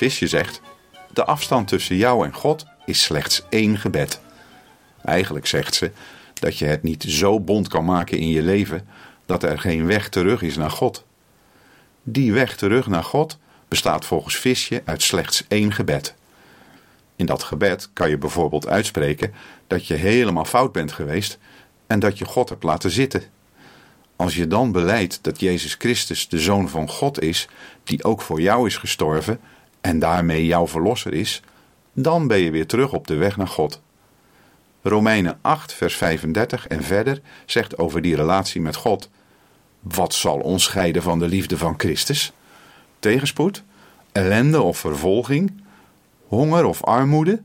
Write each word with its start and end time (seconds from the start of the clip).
visje 0.00 0.26
zegt: 0.26 0.60
De 1.12 1.24
afstand 1.24 1.68
tussen 1.68 1.96
jou 1.96 2.24
en 2.24 2.34
God 2.34 2.66
is 2.84 3.02
slechts 3.02 3.42
één 3.48 3.78
gebed. 3.78 4.20
Eigenlijk 5.04 5.46
zegt 5.46 5.74
ze 5.74 5.90
dat 6.34 6.58
je 6.58 6.64
het 6.64 6.82
niet 6.82 7.02
zo 7.02 7.40
bond 7.40 7.68
kan 7.68 7.84
maken 7.84 8.18
in 8.18 8.28
je 8.28 8.42
leven 8.42 8.88
dat 9.26 9.42
er 9.42 9.58
geen 9.58 9.86
weg 9.86 10.08
terug 10.08 10.42
is 10.42 10.56
naar 10.56 10.70
God. 10.70 11.04
Die 12.02 12.32
weg 12.32 12.56
terug 12.56 12.86
naar 12.86 13.04
God 13.04 13.38
bestaat 13.68 14.04
volgens 14.04 14.36
Visje 14.36 14.82
uit 14.84 15.02
slechts 15.02 15.44
één 15.48 15.72
gebed. 15.72 16.14
In 17.16 17.26
dat 17.26 17.42
gebed 17.42 17.90
kan 17.92 18.08
je 18.08 18.18
bijvoorbeeld 18.18 18.66
uitspreken 18.68 19.34
dat 19.66 19.86
je 19.86 19.94
helemaal 19.94 20.44
fout 20.44 20.72
bent 20.72 20.92
geweest 20.92 21.38
en 21.86 21.98
dat 21.98 22.18
je 22.18 22.24
God 22.24 22.48
hebt 22.48 22.62
laten 22.62 22.90
zitten. 22.90 23.22
Als 24.16 24.34
je 24.36 24.46
dan 24.46 24.72
beleidt 24.72 25.18
dat 25.22 25.40
Jezus 25.40 25.74
Christus 25.74 26.28
de 26.28 26.38
Zoon 26.38 26.68
van 26.68 26.88
God 26.88 27.22
is, 27.22 27.48
die 27.84 28.04
ook 28.04 28.22
voor 28.22 28.40
jou 28.40 28.66
is 28.66 28.76
gestorven 28.76 29.40
en 29.80 29.98
daarmee 29.98 30.46
jouw 30.46 30.66
verlosser 30.66 31.12
is, 31.12 31.42
dan 31.92 32.26
ben 32.26 32.38
je 32.38 32.50
weer 32.50 32.66
terug 32.66 32.92
op 32.92 33.06
de 33.06 33.14
weg 33.14 33.36
naar 33.36 33.48
God. 33.48 33.80
Romeinen 34.82 35.38
8, 35.40 35.72
vers 35.72 35.96
35 35.96 36.66
en 36.66 36.82
verder 36.82 37.20
zegt 37.46 37.78
over 37.78 38.02
die 38.02 38.16
relatie 38.16 38.60
met 38.60 38.76
God: 38.76 39.10
Wat 39.80 40.14
zal 40.14 40.38
ons 40.38 40.64
scheiden 40.64 41.02
van 41.02 41.18
de 41.18 41.28
liefde 41.28 41.58
van 41.58 41.74
Christus? 41.76 42.32
Tegenspoed, 42.98 43.62
ellende 44.12 44.60
of 44.60 44.78
vervolging, 44.78 45.62
honger 46.26 46.64
of 46.64 46.84
armoede, 46.84 47.42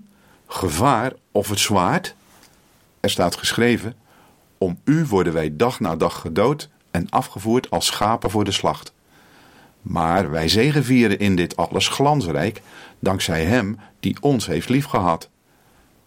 gevaar 0.47 1.13
of 1.31 1.49
het 1.49 1.59
zwaard? 1.59 2.15
Er 2.99 3.09
staat 3.09 3.35
geschreven: 3.35 3.95
Om 4.57 4.79
u 4.83 5.05
worden 5.05 5.33
wij 5.33 5.55
dag 5.55 5.79
na 5.79 5.95
dag 5.95 6.19
gedood 6.19 6.69
en 6.91 7.09
afgevoerd 7.09 7.69
als 7.69 7.85
schapen 7.85 8.29
voor 8.29 8.43
de 8.43 8.51
slacht. 8.51 8.93
Maar 9.87 10.31
wij 10.31 10.47
zegevieren 10.47 11.19
in 11.19 11.35
dit 11.35 11.57
alles 11.57 11.87
glansrijk, 11.87 12.61
dankzij 12.99 13.43
Hem 13.43 13.79
die 13.99 14.17
ons 14.21 14.45
heeft 14.45 14.69
liefgehad. 14.69 15.29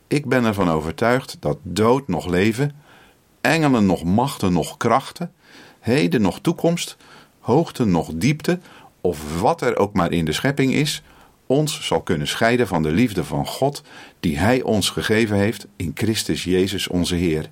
Ik 0.07 0.27
ben 0.27 0.45
ervan 0.45 0.71
overtuigd 0.71 1.37
dat 1.41 1.59
dood 1.63 2.09
nog 2.09 2.27
leven, 2.27 2.77
engelen 3.41 3.87
nog 3.87 4.05
machten 4.05 4.53
nog 4.53 4.77
krachten, 4.77 5.33
heden 5.81 6.21
nog 6.21 6.41
toekomst, 6.41 6.97
hoogte 7.41 7.85
nog 7.85 8.11
diepte, 8.15 8.59
of 9.01 9.41
wat 9.41 9.61
er 9.61 9.77
ook 9.77 9.93
maar 9.93 10.13
in 10.13 10.25
de 10.25 10.33
schepping 10.33 10.73
is, 10.73 11.03
ons 11.47 11.87
zal 11.87 12.01
kunnen 12.01 12.29
scheiden 12.29 12.67
van 12.67 12.83
de 12.83 12.91
liefde 12.91 13.25
van 13.25 13.47
God 13.47 13.83
die 14.21 14.39
Hij 14.39 14.63
ons 14.63 14.91
gegeven 14.91 15.37
heeft 15.37 15.67
in 15.77 15.91
Christus 15.95 16.45
Jezus 16.45 16.89
onze 16.89 17.15
Heer. 17.15 17.51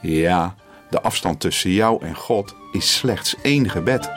Ja, 0.00 0.54
de 0.90 1.00
afstand 1.00 1.40
tussen 1.40 1.70
jou 1.70 2.04
en 2.04 2.16
God 2.16 2.54
is 2.72 2.94
slechts 2.94 3.36
één 3.42 3.70
gebed. 3.70 4.10